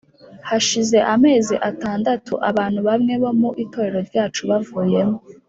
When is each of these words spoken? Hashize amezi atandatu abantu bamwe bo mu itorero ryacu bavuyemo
Hashize 0.49 0.97
amezi 1.13 1.55
atandatu 1.69 2.33
abantu 2.49 2.79
bamwe 2.87 3.13
bo 3.21 3.31
mu 3.39 3.49
itorero 3.63 3.99
ryacu 4.09 4.41
bavuyemo 4.49 5.17